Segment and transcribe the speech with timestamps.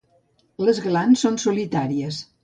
[0.69, 2.23] Les glans són solitàries.